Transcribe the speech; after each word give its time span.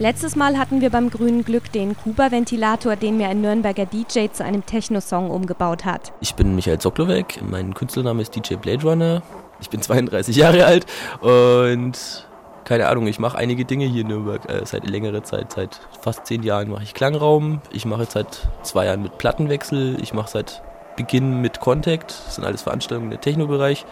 Letztes 0.00 0.34
Mal 0.34 0.56
hatten 0.56 0.80
wir 0.80 0.88
beim 0.88 1.10
grünen 1.10 1.44
Glück 1.44 1.70
den 1.72 1.94
Kuba-Ventilator, 1.94 2.96
den 2.96 3.18
mir 3.18 3.28
ein 3.28 3.42
Nürnberger 3.42 3.84
DJ 3.84 4.28
zu 4.32 4.42
einem 4.42 4.64
Techno-Song 4.64 5.30
umgebaut 5.30 5.84
hat. 5.84 6.14
Ich 6.22 6.34
bin 6.34 6.54
Michael 6.54 6.78
Zoklowek, 6.78 7.42
mein 7.42 7.74
Künstlername 7.74 8.22
ist 8.22 8.34
DJ 8.34 8.54
Blade 8.54 8.82
Runner. 8.82 9.22
Ich 9.60 9.68
bin 9.68 9.82
32 9.82 10.34
Jahre 10.36 10.64
alt 10.64 10.86
und 11.20 12.26
keine 12.64 12.88
Ahnung, 12.88 13.08
ich 13.08 13.18
mache 13.18 13.36
einige 13.36 13.66
Dinge 13.66 13.84
hier 13.84 14.00
in 14.00 14.06
Nürnberg 14.06 14.48
äh, 14.48 14.64
seit 14.64 14.88
längerer 14.88 15.22
Zeit. 15.22 15.52
Seit 15.52 15.78
fast 16.00 16.24
zehn 16.24 16.42
Jahren 16.42 16.70
mache 16.70 16.84
ich 16.84 16.94
Klangraum. 16.94 17.60
Ich 17.70 17.84
mache 17.84 18.06
seit 18.06 18.48
zwei 18.62 18.86
Jahren 18.86 19.02
mit 19.02 19.18
Plattenwechsel. 19.18 19.98
Ich 20.00 20.14
mache 20.14 20.30
seit 20.30 20.62
Beginn 20.96 21.42
mit 21.42 21.60
Contact. 21.60 22.10
Das 22.26 22.36
sind 22.36 22.44
alles 22.44 22.62
Veranstaltungen 22.62 23.12
im 23.12 23.20
Techno-Bereich. 23.20 23.84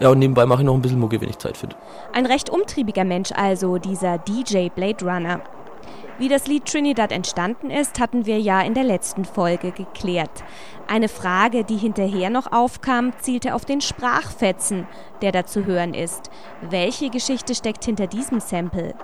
Ja, 0.00 0.08
und 0.08 0.18
nebenbei 0.18 0.46
mache 0.46 0.62
ich 0.62 0.66
noch 0.66 0.74
ein 0.74 0.80
bisschen 0.80 0.98
Mucke, 0.98 1.20
wenn 1.20 1.28
ich 1.28 1.38
Zeit 1.38 1.58
finde. 1.58 1.76
Ein 2.12 2.24
recht 2.24 2.48
umtriebiger 2.48 3.04
Mensch 3.04 3.32
also, 3.32 3.76
dieser 3.76 4.16
DJ 4.16 4.68
Blade 4.70 5.04
Runner. 5.04 5.40
Wie 6.18 6.28
das 6.28 6.46
Lied 6.46 6.66
Trinidad 6.66 7.12
entstanden 7.12 7.70
ist, 7.70 8.00
hatten 8.00 8.26
wir 8.26 8.38
ja 8.38 8.62
in 8.62 8.74
der 8.74 8.84
letzten 8.84 9.24
Folge 9.24 9.72
geklärt. 9.72 10.42
Eine 10.86 11.08
Frage, 11.08 11.64
die 11.64 11.76
hinterher 11.76 12.30
noch 12.30 12.50
aufkam, 12.50 13.12
zielte 13.20 13.54
auf 13.54 13.64
den 13.64 13.80
Sprachfetzen, 13.80 14.86
der 15.22 15.32
da 15.32 15.46
zu 15.46 15.64
hören 15.66 15.94
ist. 15.94 16.30
Welche 16.62 17.10
Geschichte 17.10 17.54
steckt 17.54 17.84
hinter 17.84 18.06
diesem 18.06 18.40
Sample? 18.40 18.94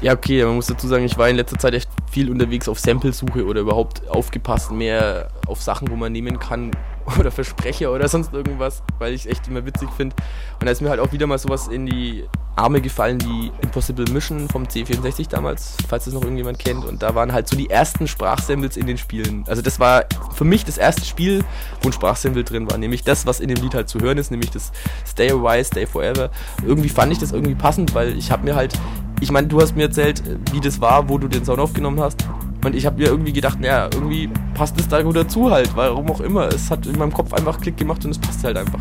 Ja, 0.00 0.14
okay, 0.14 0.44
man 0.44 0.56
muss 0.56 0.66
dazu 0.66 0.88
sagen, 0.88 1.04
ich 1.04 1.16
war 1.16 1.28
in 1.28 1.36
letzter 1.36 1.58
Zeit 1.58 1.74
echt 1.74 1.88
viel 2.12 2.30
unterwegs 2.30 2.68
auf 2.68 2.78
Samplesuche 2.78 3.46
oder 3.46 3.62
überhaupt 3.62 4.06
aufgepasst 4.08 4.70
mehr 4.70 5.28
auf 5.46 5.62
Sachen, 5.62 5.90
wo 5.90 5.96
man 5.96 6.12
nehmen 6.12 6.38
kann 6.38 6.70
oder 7.18 7.30
Versprecher 7.30 7.90
oder 7.90 8.06
sonst 8.06 8.34
irgendwas, 8.34 8.82
weil 8.98 9.14
ich 9.14 9.22
es 9.22 9.26
echt 9.26 9.48
immer 9.48 9.64
witzig 9.64 9.88
finde. 9.96 10.14
Und 10.60 10.66
da 10.66 10.70
ist 10.70 10.82
mir 10.82 10.90
halt 10.90 11.00
auch 11.00 11.10
wieder 11.12 11.26
mal 11.26 11.38
sowas 11.38 11.68
in 11.68 11.86
die 11.86 12.24
Arme 12.54 12.82
gefallen 12.82 13.18
wie 13.22 13.50
Impossible 13.62 14.04
Mission 14.12 14.46
vom 14.48 14.64
C64 14.64 15.30
damals, 15.30 15.78
falls 15.88 16.04
das 16.04 16.12
noch 16.12 16.22
irgendjemand 16.22 16.58
kennt. 16.58 16.84
Und 16.84 17.02
da 17.02 17.14
waren 17.14 17.32
halt 17.32 17.48
so 17.48 17.56
die 17.56 17.70
ersten 17.70 18.06
Sprachsamples 18.06 18.76
in 18.76 18.86
den 18.86 18.98
Spielen. 18.98 19.44
Also 19.48 19.62
das 19.62 19.80
war 19.80 20.04
für 20.34 20.44
mich 20.44 20.66
das 20.66 20.76
erste 20.76 21.06
Spiel, 21.06 21.42
wo 21.80 21.88
ein 21.88 21.94
Sprachsample 21.94 22.44
drin 22.44 22.70
war, 22.70 22.76
nämlich 22.76 23.04
das, 23.04 23.26
was 23.26 23.40
in 23.40 23.48
dem 23.48 23.56
Lied 23.56 23.74
halt 23.74 23.88
zu 23.88 24.00
hören 24.00 24.18
ist, 24.18 24.30
nämlich 24.30 24.50
das 24.50 24.70
Stay 25.06 25.30
a 25.30 25.34
While, 25.34 25.64
Stay 25.64 25.86
Forever. 25.86 26.30
Irgendwie 26.64 26.90
fand 26.90 27.10
ich 27.10 27.18
das 27.18 27.32
irgendwie 27.32 27.54
passend, 27.54 27.94
weil 27.94 28.18
ich 28.18 28.30
habe 28.30 28.44
mir 28.44 28.54
halt 28.54 28.78
ich 29.22 29.30
meine, 29.30 29.46
du 29.46 29.60
hast 29.60 29.76
mir 29.76 29.84
erzählt, 29.84 30.20
wie 30.52 30.60
das 30.60 30.80
war, 30.80 31.08
wo 31.08 31.16
du 31.16 31.28
den 31.28 31.44
Sound 31.44 31.60
aufgenommen 31.60 32.00
hast. 32.00 32.26
Und 32.64 32.74
ich 32.74 32.84
habe 32.86 33.00
mir 33.00 33.06
irgendwie 33.06 33.32
gedacht, 33.32 33.60
naja, 33.60 33.88
irgendwie 33.94 34.28
passt 34.52 34.78
es 34.80 34.88
da 34.88 35.00
gut 35.00 35.14
dazu 35.14 35.48
halt, 35.48 35.70
warum 35.76 36.10
auch 36.10 36.20
immer. 36.20 36.48
Es 36.48 36.72
hat 36.72 36.86
in 36.86 36.98
meinem 36.98 37.12
Kopf 37.12 37.32
einfach 37.32 37.60
Klick 37.60 37.76
gemacht 37.76 38.04
und 38.04 38.10
es 38.10 38.18
passt 38.18 38.42
halt 38.42 38.56
einfach. 38.56 38.80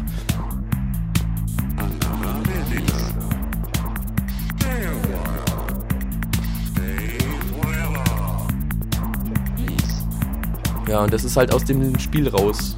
Ja, 10.87 11.03
und 11.03 11.13
das 11.13 11.23
ist 11.23 11.37
halt 11.37 11.53
aus 11.53 11.63
dem 11.65 11.97
Spiel 11.99 12.27
raus, 12.27 12.75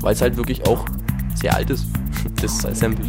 weil 0.00 0.14
es 0.14 0.22
halt 0.22 0.38
wirklich 0.38 0.66
auch 0.66 0.86
sehr 1.34 1.54
alt 1.54 1.68
ist, 1.68 1.86
das 2.40 2.62
Sample. 2.72 3.06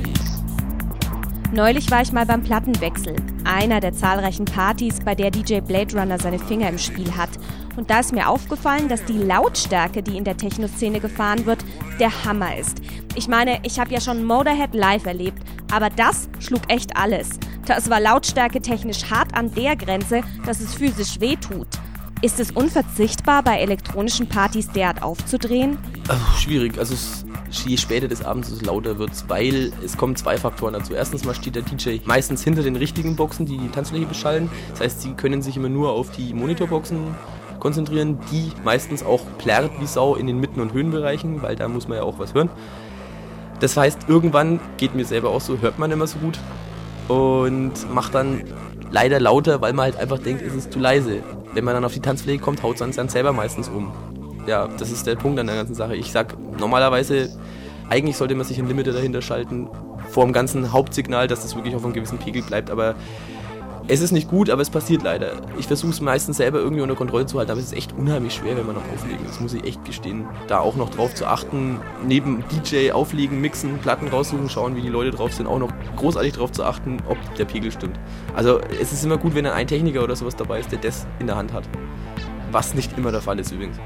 Neulich 1.53 1.89
war 1.89 2.01
ich 2.01 2.11
mal 2.11 2.25
beim 2.25 2.43
Plattenwechsel, 2.43 3.15
einer 3.45 3.79
der 3.79 3.93
zahlreichen 3.93 4.43
Partys, 4.43 4.99
bei 4.99 5.15
der 5.15 5.31
DJ 5.31 5.61
Blade 5.61 5.97
Runner 5.97 6.19
seine 6.19 6.39
Finger 6.39 6.67
im 6.67 6.77
Spiel 6.77 7.15
hat. 7.15 7.29
Und 7.77 7.89
da 7.89 8.01
ist 8.01 8.11
mir 8.11 8.27
aufgefallen, 8.27 8.89
dass 8.89 9.05
die 9.05 9.17
Lautstärke, 9.17 10.03
die 10.03 10.17
in 10.17 10.25
der 10.25 10.35
Techno-Szene 10.35 10.99
gefahren 10.99 11.45
wird, 11.45 11.63
der 11.99 12.25
Hammer 12.25 12.57
ist. 12.57 12.81
Ich 13.15 13.29
meine, 13.29 13.59
ich 13.63 13.79
habe 13.79 13.93
ja 13.93 14.01
schon 14.01 14.25
Motorhead 14.25 14.75
live 14.75 15.05
erlebt, 15.05 15.41
aber 15.71 15.89
das 15.89 16.27
schlug 16.39 16.61
echt 16.67 16.97
alles. 16.97 17.39
Das 17.65 17.89
war 17.89 18.01
Lautstärke 18.01 18.61
technisch 18.61 19.09
hart 19.09 19.33
an 19.33 19.53
der 19.53 19.77
Grenze, 19.77 20.21
dass 20.45 20.59
es 20.59 20.75
physisch 20.75 21.19
wehtut. 21.21 21.67
Ist 22.23 22.39
es 22.39 22.49
unverzichtbar, 22.49 23.43
bei 23.43 23.59
elektronischen 23.59 24.27
Partys 24.27 24.71
derart 24.71 25.03
aufzudrehen? 25.03 25.77
Ach, 26.07 26.37
schwierig. 26.39 26.79
Also 26.79 26.95
je 27.51 27.77
später 27.77 28.07
des 28.07 28.25
Abends, 28.25 28.49
desto 28.49 28.65
lauter 28.65 28.97
wird 28.97 29.11
es, 29.11 29.29
weil 29.29 29.71
es 29.85 29.97
kommen 29.97 30.15
zwei 30.15 30.35
Faktoren 30.37 30.73
dazu. 30.73 30.95
Erstens 30.95 31.25
mal 31.25 31.35
steht 31.35 31.55
der 31.55 31.61
DJ 31.61 31.97
meistens 32.05 32.43
hinter 32.43 32.63
den 32.63 32.75
richtigen 32.75 33.15
Boxen, 33.15 33.45
die 33.45 33.59
die 33.59 33.69
Tanzfläche 33.69 34.07
beschallen. 34.07 34.49
Das 34.71 34.81
heißt, 34.81 35.01
sie 35.03 35.13
können 35.13 35.43
sich 35.43 35.57
immer 35.57 35.69
nur 35.69 35.91
auf 35.91 36.09
die 36.09 36.33
Monitorboxen 36.33 37.15
konzentrieren, 37.59 38.17
die 38.31 38.51
meistens 38.63 39.03
auch 39.03 39.21
plärrt 39.37 39.79
wie 39.79 39.85
Sau 39.85 40.15
in 40.15 40.25
den 40.25 40.39
Mitten- 40.39 40.61
und 40.61 40.73
Höhenbereichen, 40.73 41.43
weil 41.43 41.55
da 41.55 41.67
muss 41.67 41.87
man 41.87 41.99
ja 41.99 42.03
auch 42.03 42.17
was 42.17 42.33
hören. 42.33 42.49
Das 43.59 43.77
heißt, 43.77 44.07
irgendwann 44.07 44.59
geht 44.77 44.95
mir 44.95 45.05
selber 45.05 45.29
auch 45.29 45.41
so, 45.41 45.59
hört 45.59 45.77
man 45.77 45.91
immer 45.91 46.07
so 46.07 46.17
gut 46.17 46.39
und 47.07 47.73
macht 47.93 48.15
dann 48.15 48.43
leider 48.91 49.19
lauter, 49.19 49.61
weil 49.61 49.73
man 49.73 49.85
halt 49.85 49.97
einfach 49.97 50.19
denkt, 50.19 50.41
es 50.41 50.53
ist 50.53 50.71
zu 50.73 50.79
leise. 50.79 51.21
Wenn 51.53 51.63
man 51.63 51.73
dann 51.73 51.85
auf 51.85 51.93
die 51.93 51.99
Tanzfläche 51.99 52.39
kommt, 52.39 52.63
haut 52.63 52.79
es 52.79 52.95
dann 52.95 53.09
selber 53.09 53.33
meistens 53.33 53.69
um 53.69 53.91
ja, 54.47 54.67
das 54.67 54.91
ist 54.91 55.05
der 55.05 55.15
Punkt 55.15 55.39
an 55.39 55.47
der 55.47 55.55
ganzen 55.57 55.75
Sache. 55.75 55.95
Ich 55.95 56.11
sag 56.11 56.35
normalerweise, 56.57 57.29
eigentlich 57.89 58.17
sollte 58.17 58.33
man 58.33 58.45
sich 58.45 58.57
ein 58.57 58.67
Limiter 58.67 58.93
dahinter 58.93 59.21
schalten, 59.21 59.69
vor 60.09 60.23
dem 60.23 60.33
ganzen 60.33 60.71
Hauptsignal, 60.71 61.27
dass 61.27 61.41
das 61.41 61.55
wirklich 61.55 61.75
auf 61.75 61.83
einem 61.83 61.93
gewissen 61.93 62.17
Pegel 62.17 62.41
bleibt, 62.41 62.71
aber 62.71 62.95
es 63.89 64.01
ist 64.01 64.11
nicht 64.11 64.27
gut, 64.27 64.49
aber 64.49 64.61
es 64.61 64.69
passiert 64.69 65.03
leider. 65.03 65.33
Ich 65.57 65.67
versuche 65.67 65.91
es 65.91 66.01
meistens 66.01 66.37
selber 66.37 66.59
irgendwie 66.59 66.81
unter 66.81 66.95
Kontrolle 66.95 67.25
zu 67.25 67.37
halten, 67.37 67.51
aber 67.51 67.59
es 67.59 67.67
ist 67.67 67.73
echt 67.73 67.93
unheimlich 67.93 68.33
schwer, 68.33 68.57
wenn 68.57 68.65
man 68.65 68.75
noch 68.75 68.83
auflegen. 68.93 69.25
Das 69.25 69.39
muss 69.39 69.53
ich 69.53 69.63
echt 69.63 69.85
gestehen. 69.85 70.25
Da 70.47 70.59
auch 70.59 70.75
noch 70.75 70.89
drauf 70.89 71.15
zu 71.15 71.25
achten, 71.25 71.79
neben 72.05 72.43
DJ 72.51 72.91
auflegen, 72.91 73.39
mixen, 73.39 73.77
Platten 73.77 74.09
raussuchen, 74.09 74.49
schauen, 74.49 74.75
wie 74.75 74.81
die 74.81 74.89
Leute 74.89 75.11
drauf 75.11 75.33
sind, 75.33 75.47
auch 75.47 75.59
noch 75.59 75.71
großartig 75.95 76.33
drauf 76.33 76.51
zu 76.51 76.65
achten, 76.65 76.97
ob 77.07 77.17
der 77.35 77.45
Pegel 77.45 77.71
stimmt. 77.71 77.97
Also 78.35 78.59
es 78.81 78.91
ist 78.91 79.05
immer 79.05 79.17
gut, 79.17 79.35
wenn 79.35 79.45
ein 79.45 79.67
Techniker 79.67 80.03
oder 80.03 80.15
sowas 80.15 80.35
dabei 80.35 80.59
ist, 80.59 80.71
der 80.71 80.79
das 80.79 81.07
in 81.19 81.27
der 81.27 81.37
Hand 81.37 81.53
hat. 81.53 81.63
Was 82.51 82.73
nicht 82.73 82.97
immer 82.97 83.11
der 83.11 83.21
Fall 83.21 83.39
ist 83.39 83.51
übrigens. 83.51 83.77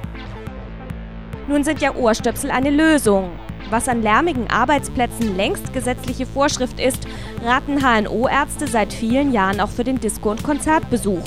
Nun 1.47 1.63
sind 1.63 1.79
ja 1.79 1.93
Ohrstöpsel 1.93 2.49
eine 2.49 2.71
Lösung. 2.71 3.31
Was 3.69 3.87
an 3.87 4.01
lärmigen 4.01 4.49
Arbeitsplätzen 4.49 5.35
längst 5.37 5.73
gesetzliche 5.73 6.25
Vorschrift 6.25 6.79
ist, 6.79 7.07
raten 7.43 7.81
HNO-Ärzte 7.81 8.67
seit 8.67 8.91
vielen 8.91 9.31
Jahren 9.31 9.59
auch 9.59 9.69
für 9.69 9.83
den 9.83 9.99
Disco- 9.99 10.31
und 10.31 10.43
Konzertbesuch. 10.43 11.23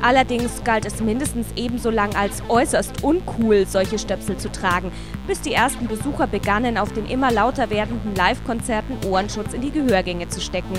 Allerdings 0.00 0.62
galt 0.62 0.86
es 0.86 1.00
mindestens 1.00 1.48
ebenso 1.56 1.90
lang 1.90 2.14
als 2.14 2.42
äußerst 2.48 3.02
uncool, 3.02 3.66
solche 3.66 3.98
Stöpsel 3.98 4.36
zu 4.36 4.50
tragen, 4.50 4.92
bis 5.26 5.40
die 5.40 5.52
ersten 5.52 5.88
Besucher 5.88 6.28
begannen, 6.28 6.78
auf 6.78 6.92
den 6.92 7.06
immer 7.06 7.32
lauter 7.32 7.68
werdenden 7.70 8.14
Live-Konzerten 8.14 8.96
Ohrenschutz 9.08 9.54
in 9.54 9.62
die 9.62 9.72
Gehörgänge 9.72 10.28
zu 10.28 10.40
stecken. 10.40 10.74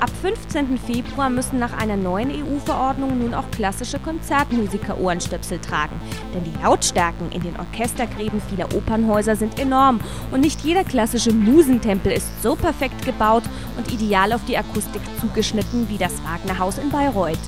Ab 0.00 0.10
15. 0.20 0.78
Februar 0.78 1.30
müssen 1.30 1.58
nach 1.58 1.72
einer 1.78 1.96
neuen 1.96 2.30
EU-Verordnung 2.30 3.18
nun 3.18 3.32
auch 3.32 3.50
klassische 3.50 3.98
Konzertmusiker 3.98 4.98
Ohrenstöpsel 4.98 5.58
tragen. 5.60 5.98
Denn 6.34 6.44
die 6.44 6.62
Lautstärken 6.62 7.30
in 7.32 7.42
den 7.42 7.56
Orchestergräben 7.56 8.42
vieler 8.50 8.74
Opernhäuser 8.74 9.36
sind 9.36 9.58
enorm 9.58 10.00
und 10.30 10.40
nicht 10.40 10.60
jeder 10.62 10.84
klassische 10.84 11.32
Musentempel 11.32 12.12
ist 12.12 12.42
so 12.42 12.56
perfekt 12.56 13.04
gebaut 13.06 13.44
und 13.76 13.92
ideal 13.92 14.32
auf 14.32 14.44
die 14.46 14.58
Akustik 14.58 15.02
zugeschnitten 15.20 15.88
wie 15.88 15.98
das 15.98 16.22
Wagnerhaus 16.24 16.78
in 16.78 16.90
Bayreuth. 16.90 17.38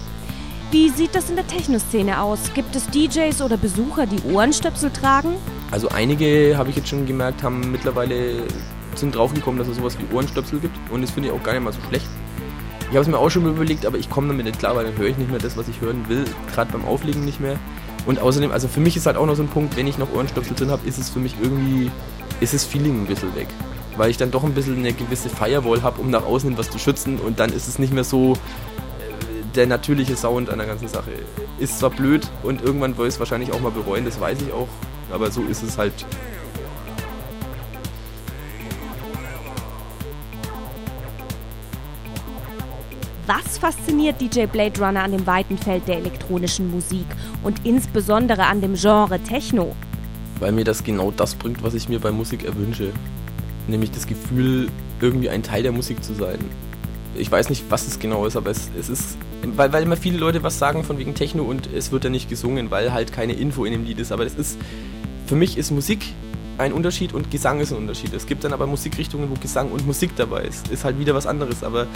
Wie 0.71 0.89
sieht 0.89 1.15
das 1.15 1.31
in 1.31 1.37
der 1.37 1.47
Techno-Szene 1.47 2.21
aus? 2.21 2.53
Gibt 2.55 2.75
es 2.75 2.89
DJs 2.91 3.41
oder 3.43 3.57
Besucher, 3.57 4.07
die 4.07 4.23
Ohrenstöpsel 4.33 4.91
tragen? 4.91 5.35
Also 5.71 5.89
einige, 5.89 6.57
habe 6.57 6.71
ich 6.71 6.77
jetzt 6.77 6.89
schon 6.89 7.07
gemerkt, 7.07 7.43
haben 7.43 7.71
mittlerweile 7.71 8.45
sind 8.95 9.15
draufgekommen, 9.15 9.59
dass 9.59 9.69
es 9.69 9.77
sowas 9.77 9.97
wie 9.99 10.15
Ohrenstöpsel 10.15 10.59
gibt 10.59 10.77
und 10.91 11.03
das 11.03 11.11
finde 11.11 11.29
ich 11.29 11.35
auch 11.35 11.43
gar 11.43 11.53
nicht 11.53 11.63
mal 11.63 11.73
so 11.73 11.81
schlecht. 11.89 12.07
Ich 12.89 12.93
habe 12.97 13.01
es 13.01 13.09
mir 13.09 13.19
auch 13.19 13.31
schon 13.31 13.43
mal 13.43 13.51
überlegt, 13.51 13.85
aber 13.85 13.99
ich 13.99 14.09
komme 14.09 14.29
damit 14.29 14.47
nicht 14.47 14.61
klar, 14.61 14.77
weil 14.77 14.85
dann 14.85 14.97
höre 14.97 15.09
ich 15.09 15.19
nicht 15.19 15.29
mehr 15.29 15.41
das, 15.41 15.57
was 15.57 15.67
ich 15.67 15.81
hören 15.81 16.09
will, 16.09 16.25
gerade 16.55 16.71
beim 16.71 16.85
Auflegen 16.85 17.25
nicht 17.25 17.41
mehr. 17.41 17.59
Und 18.07 18.21
außerdem, 18.21 18.53
also 18.53 18.69
für 18.69 18.79
mich 18.79 18.97
ist 18.97 19.07
halt 19.07 19.17
auch 19.17 19.27
noch 19.27 19.35
so 19.35 19.43
ein 19.43 19.49
Punkt, 19.49 19.77
wenn 19.77 19.89
ich 19.89 19.99
noch 19.99 20.13
Ohrenstöpsel 20.15 20.55
drin 20.55 20.71
habe, 20.71 20.87
ist 20.87 20.97
es 20.97 21.11
für 21.11 21.19
mich 21.19 21.35
irgendwie, 21.43 21.91
ist 22.41 22.55
das 22.55 22.65
Feeling 22.65 23.03
ein 23.03 23.07
bisschen 23.07 23.35
weg. 23.35 23.49
Weil 23.97 24.11
ich 24.11 24.17
dann 24.17 24.31
doch 24.31 24.45
ein 24.45 24.55
bisschen 24.55 24.79
eine 24.79 24.93
gewisse 24.93 25.29
Firewall 25.29 25.83
habe, 25.83 26.01
um 26.01 26.11
nach 26.11 26.25
außen 26.25 26.49
hin 26.49 26.59
was 26.59 26.71
zu 26.71 26.79
schützen 26.79 27.19
und 27.19 27.41
dann 27.41 27.53
ist 27.53 27.67
es 27.67 27.81
nicht 27.81 27.93
mehr 27.93 28.05
so 28.05 28.35
äh, 28.35 28.37
der 29.57 29.67
natürliche 29.67 30.17
Sound 30.17 30.49
an 30.49 30.59
der 30.59 30.69
ganzen 30.69 30.87
Sache. 30.87 31.11
Ist 31.59 31.81
zwar 31.81 31.91
blöd 31.91 32.29
und 32.45 32.63
irgendwann 32.63 32.97
will 32.97 33.09
ich 33.09 33.15
es 33.15 33.19
wahrscheinlich 33.19 33.53
auch 33.53 33.61
mal 33.61 33.73
bereuen, 33.73 34.05
das 34.05 34.21
weiß 34.21 34.39
ich 34.43 34.53
auch, 34.53 34.69
aber 35.11 35.33
so 35.33 35.43
ist 35.43 35.65
es 35.65 35.77
halt 35.77 36.07
Was 43.27 43.59
fasziniert 43.59 44.21
DJ 44.21 44.47
Blade 44.47 44.81
Runner 44.81 45.03
an 45.03 45.11
dem 45.11 45.27
weiten 45.27 45.59
Feld 45.59 45.89
der 45.89 45.97
elektronischen 45.97 46.71
Musik 46.71 47.07
und 47.43 47.67
insbesondere 47.67 48.45
an 48.45 48.61
dem 48.61 48.75
Genre 48.75 49.19
Techno? 49.19 49.75
Weil 50.39 50.53
mir 50.53 50.65
das 50.65 50.85
genau 50.85 51.11
das 51.11 51.35
bringt, 51.35 51.61
was 51.65 51.75
ich 51.75 51.89
mir 51.89 51.99
bei 51.99 52.13
Musik 52.13 52.45
erwünsche. 52.45 52.93
Nämlich 53.67 53.91
das 53.91 54.07
Gefühl, 54.07 54.69
irgendwie 55.01 55.29
ein 55.29 55.43
Teil 55.43 55.65
der 55.65 55.73
Musik 55.73 56.05
zu 56.05 56.15
sein. 56.15 56.39
Ich 57.17 57.29
weiß 57.29 57.51
nicht, 57.51 57.65
was 57.69 57.89
es 57.89 57.99
genau 57.99 58.27
ist, 58.27 58.37
aber 58.37 58.51
es, 58.51 58.71
es 58.79 58.89
ist, 58.89 59.19
weil, 59.43 59.73
weil 59.73 59.83
immer 59.83 59.97
viele 59.97 60.19
Leute 60.19 60.45
was 60.45 60.61
sagen 60.61 60.85
von 60.85 60.97
wegen 60.99 61.17
Techno 61.17 61.43
und 61.43 61.69
es 61.75 61.91
wird 61.91 62.05
ja 62.05 62.11
nicht 62.11 62.29
gesungen, 62.29 62.71
weil 62.71 62.93
halt 62.93 63.13
keine 63.13 63.33
Info 63.33 63.65
in 63.65 63.73
dem 63.73 63.85
Lied 63.85 63.99
ist. 63.99 64.13
Aber 64.13 64.23
das 64.23 64.35
ist, 64.35 64.57
für 65.27 65.35
mich 65.35 65.59
ist 65.59 65.73
Musik 65.73 66.05
ein 66.59 66.73
Unterschied 66.73 67.13
und 67.13 67.33
Gesang 67.33 67.59
ist 67.59 67.73
ein 67.73 67.79
Unterschied. 67.79 68.13
Es 68.15 68.27
gibt 68.27 68.45
dann 68.45 68.53
aber 68.53 68.69
Musikrichtungen, 68.69 69.29
wo 69.31 69.35
Gesang 69.35 69.73
und 69.73 69.85
Musik 69.85 70.13
dabei 70.15 70.43
ist. 70.43 70.69
Ist 70.69 70.85
halt 70.85 71.01
wieder 71.01 71.15
was 71.17 71.27
anderes. 71.27 71.65
Aber 71.65 71.89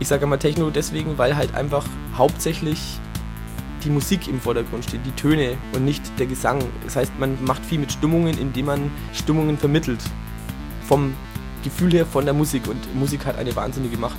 ich 0.00 0.08
sage 0.08 0.24
immer 0.24 0.38
Techno 0.38 0.70
deswegen, 0.70 1.18
weil 1.18 1.36
halt 1.36 1.54
einfach 1.54 1.84
hauptsächlich 2.16 2.98
die 3.84 3.90
Musik 3.90 4.28
im 4.28 4.40
Vordergrund 4.40 4.84
steht, 4.84 5.00
die 5.04 5.12
Töne 5.12 5.56
und 5.72 5.84
nicht 5.84 6.02
der 6.18 6.26
Gesang. 6.26 6.62
Das 6.84 6.96
heißt, 6.96 7.12
man 7.18 7.42
macht 7.44 7.64
viel 7.64 7.78
mit 7.78 7.92
Stimmungen, 7.92 8.38
indem 8.38 8.66
man 8.66 8.90
Stimmungen 9.12 9.56
vermittelt. 9.56 10.00
Vom 10.86 11.14
Gefühl 11.62 11.92
her 11.92 12.06
von 12.06 12.24
der 12.24 12.34
Musik 12.34 12.66
und 12.68 12.94
Musik 12.94 13.26
hat 13.26 13.38
eine 13.38 13.54
wahnsinnige 13.54 13.96
Macht. 13.96 14.16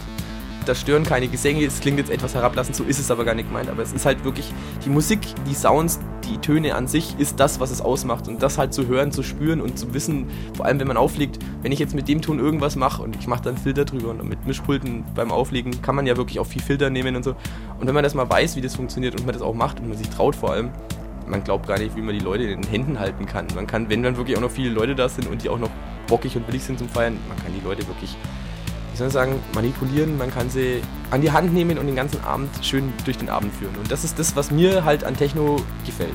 Da 0.66 0.76
stören 0.76 1.04
keine 1.04 1.28
Gesänge, 1.28 1.66
es 1.66 1.80
klingt 1.80 1.98
jetzt 1.98 2.12
etwas 2.12 2.36
herablassend, 2.36 2.76
so 2.76 2.84
ist 2.84 3.00
es 3.00 3.10
aber 3.10 3.26
gar 3.26 3.34
nicht 3.34 3.48
gemeint. 3.48 3.70
Aber 3.70 3.82
es 3.82 3.92
ist 3.92 4.06
halt 4.06 4.24
wirklich 4.24 4.54
die 4.86 4.90
Musik, 4.90 5.20
die 5.48 5.56
Sounds, 5.56 6.00
die 6.30 6.38
Töne 6.38 6.76
an 6.76 6.88
sich 6.88 7.18
ist 7.20 7.40
das, 7.40 7.60
was 7.60 7.72
es 7.72 7.82
ausmacht. 7.82 8.28
Und 8.28 8.42
das 8.42 8.58
halt 8.58 8.74
zu 8.74 8.88
hören, 8.88 9.12
zu 9.12 9.24
spüren 9.24 9.62
und 9.62 9.78
zu 9.78 9.94
wissen, 9.94 10.28
vor 10.56 10.66
allem 10.66 10.80
wenn 10.80 10.88
man 10.88 10.98
auflegt, 10.98 11.40
wenn 11.62 11.72
ich 11.72 11.80
jetzt 11.80 11.96
mit 11.96 12.08
dem 12.08 12.22
Ton 12.22 12.40
irgendwas 12.40 12.76
mache 12.76 13.02
und 13.02 13.16
ich 13.16 13.28
mache 13.28 13.44
dann 13.44 13.58
Filter 13.58 13.86
drüber 13.86 14.12
und 14.12 14.24
mit 14.28 14.46
Mischpulten 14.46 15.04
beim 15.16 15.32
Auflegen 15.32 15.82
kann 15.82 15.96
man 15.96 16.06
ja 16.06 16.16
wirklich 16.18 16.40
auch 16.40 16.46
viel 16.46 16.62
Filter 16.62 16.90
nehmen 16.90 17.16
und 17.16 17.24
so. 17.24 17.32
Und 17.80 17.88
wenn 17.88 17.96
man 17.96 18.04
das 18.04 18.14
mal 18.14 18.30
weiß, 18.30 18.56
wie 18.56 18.62
das 18.62 18.76
funktioniert 18.76 19.20
und 19.20 19.26
man 19.26 19.34
das 19.34 19.42
auch 19.42 19.54
macht 19.54 19.80
und 19.80 19.90
man 19.90 19.98
sich 19.98 20.10
traut 20.10 20.36
vor 20.36 20.52
allem, 20.52 20.70
man 21.28 21.44
glaubt 21.44 21.68
gar 21.68 21.78
nicht, 21.78 21.96
wie 21.96 22.02
man 22.02 22.18
die 22.18 22.24
Leute 22.24 22.44
in 22.44 22.62
den 22.62 22.70
Händen 22.70 23.00
halten 23.00 23.26
kann. 23.26 23.48
Man 23.56 23.68
kann, 23.68 23.90
wenn 23.90 24.04
dann 24.04 24.18
wirklich 24.18 24.36
auch 24.38 24.42
noch 24.42 24.52
viele 24.52 24.72
Leute 24.72 24.96
da 24.96 25.08
sind 25.08 25.28
und 25.28 25.44
die 25.44 25.50
auch 25.50 25.60
noch 25.60 25.70
bockig 26.08 26.36
und 26.36 26.46
billig 26.46 26.64
sind 26.64 26.80
zum 26.80 26.90
Feiern, 26.90 27.18
man 27.28 27.38
kann 27.38 27.54
die 27.54 27.66
Leute 27.66 27.88
wirklich, 27.88 28.18
soll 29.00 29.10
sagen, 29.10 29.42
manipulieren, 29.54 30.18
man 30.18 30.32
kann 30.32 30.50
sie 30.50 30.82
an 31.10 31.22
die 31.22 31.32
Hand 31.32 31.54
nehmen 31.54 31.78
und 31.80 31.88
den 31.88 31.96
ganzen 31.96 32.24
Abend 32.24 32.50
schön 32.62 32.94
durch 33.06 33.18
den 33.18 33.30
Abend 33.30 33.54
führen. 33.54 33.76
Und 33.78 33.92
das 33.92 34.04
ist 34.04 34.20
das, 34.20 34.36
was 34.36 34.52
mir 34.52 34.86
halt 34.86 35.04
an 35.04 35.16
Techno 35.18 35.56
gefällt. 35.86 36.14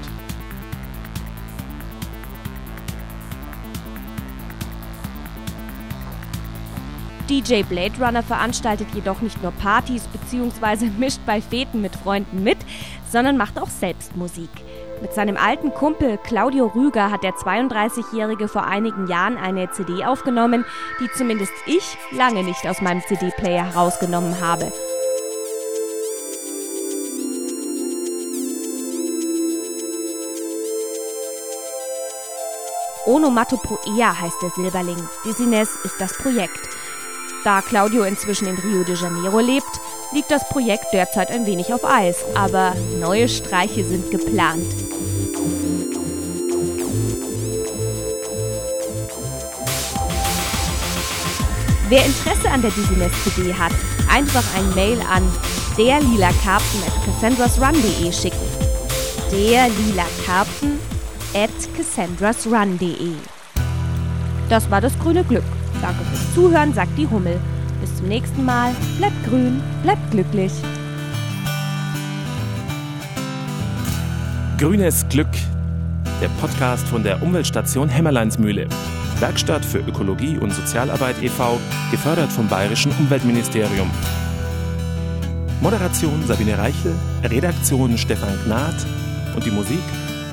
DJ 7.29 7.63
Blade 7.63 7.95
Runner 7.99 8.23
veranstaltet 8.23 8.89
jedoch 8.95 9.23
nicht 9.23 9.43
nur 9.43 9.51
Partys 9.53 10.03
bzw. 10.09 10.91
mischt 10.99 11.21
bei 11.25 11.41
Feten 11.41 11.81
mit 11.81 11.97
Freunden 11.97 12.45
mit, 12.45 12.59
sondern 13.11 13.39
macht 13.39 13.59
auch 13.59 13.71
selbst 13.71 14.15
Musik. 14.15 14.51
Mit 15.05 15.13
seinem 15.13 15.37
alten 15.37 15.75
Kumpel 15.75 16.17
Claudio 16.17 16.65
Rüger 16.75 17.11
hat 17.11 17.25
der 17.25 17.35
32-Jährige 17.35 18.49
vor 18.49 18.65
einigen 18.65 19.07
Jahren 19.07 19.37
eine 19.37 19.71
CD 19.71 20.03
aufgenommen, 20.03 20.65
die 20.99 21.11
zumindest 21.15 21.53
ich 21.67 21.99
lange 22.11 22.43
nicht 22.43 22.67
aus 22.67 22.81
meinem 22.81 23.03
CD-Player 23.03 23.67
herausgenommen 23.67 24.41
habe. 24.41 24.73
Onomatopoea 33.05 34.19
heißt 34.19 34.41
der 34.41 34.51
Silberling. 34.57 35.07
Dizziness 35.27 35.77
ist 35.85 36.01
das 36.01 36.17
Projekt. 36.17 36.67
Da 37.45 37.61
Claudio 37.61 38.05
inzwischen 38.05 38.49
in 38.49 38.57
Rio 38.57 38.85
de 38.85 38.97
Janeiro 38.97 39.41
lebt, 39.41 39.81
liegt 40.15 40.31
das 40.31 40.49
Projekt 40.49 40.95
derzeit 40.95 41.31
ein 41.31 41.45
wenig 41.45 41.75
auf 41.75 41.85
Eis, 41.85 42.25
aber 42.35 42.75
neue 42.99 43.29
Streiche 43.29 43.85
sind 43.85 44.11
geplant. 44.11 44.84
Wer 51.89 52.05
Interesse 52.07 52.51
an 52.51 52.63
der 52.63 52.71
Dizziness 52.71 53.13
CD 53.23 53.53
hat, 53.55 53.73
einfach 54.09 54.43
ein 54.57 54.75
Mail 54.75 54.99
an 55.03 55.23
derlilakarpfen@cassandrasrun.de 55.77 58.11
schicken. 58.13 58.49
Der 59.31 59.69
lila 59.69 60.07
Karpfen 60.25 60.79
at 61.35 61.51
cassandrasrun.de. 61.77 63.13
Das 64.49 64.71
war 64.71 64.81
das 64.81 64.99
grüne 64.99 65.25
Glück. 65.25 65.45
Danke 65.83 66.03
fürs 66.05 66.35
Zuhören, 66.35 66.73
sagt 66.75 66.97
die 66.97 67.07
Hummel. 67.07 67.39
Bis 67.81 67.95
zum 67.97 68.09
nächsten 68.09 68.45
Mal. 68.45 68.75
Bleibt 68.99 69.25
grün, 69.25 69.63
bleibt 69.83 70.11
glücklich. 70.11 70.53
Grünes 74.57 75.05
Glück, 75.09 75.27
der 76.23 76.29
Podcast 76.41 76.87
von 76.87 77.03
der 77.03 77.21
Umweltstation 77.21 77.89
Hämmerleinsmühle. 77.89 78.69
Werkstatt 79.19 79.65
für 79.65 79.79
Ökologie 79.79 80.39
und 80.39 80.53
Sozialarbeit 80.53 81.21
e.V., 81.21 81.59
gefördert 81.91 82.31
vom 82.31 82.47
Bayerischen 82.47 82.93
Umweltministerium. 83.01 83.91
Moderation 85.61 86.23
Sabine 86.25 86.57
Reichel, 86.57 86.95
Redaktion 87.25 87.99
Stefan 87.99 88.39
Gnad 88.45 88.75
und 89.35 89.45
die 89.45 89.51
Musik 89.51 89.83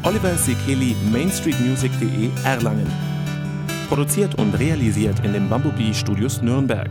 Oliver 0.04 0.36
Sekeli, 0.36 0.96
mainstreetmusic.de 1.12 2.30
Erlangen. 2.44 2.88
Produziert 3.90 4.36
und 4.36 4.54
realisiert 4.54 5.26
in 5.26 5.34
den 5.34 5.50
Bumblebee 5.50 5.96
Studios 5.96 6.44
Nürnberg. 6.44 6.90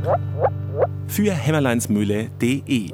Für 1.07 1.33
hämmerleinsmühle.de 1.33 2.91